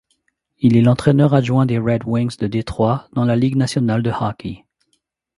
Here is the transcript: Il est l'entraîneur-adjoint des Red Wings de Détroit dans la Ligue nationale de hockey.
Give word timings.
Il 0.57 0.75
est 0.77 0.81
l'entraîneur-adjoint 0.81 1.67
des 1.67 1.77
Red 1.77 2.05
Wings 2.07 2.35
de 2.39 2.47
Détroit 2.47 3.07
dans 3.13 3.23
la 3.23 3.35
Ligue 3.35 3.55
nationale 3.55 4.01
de 4.01 4.09
hockey. 4.09 4.65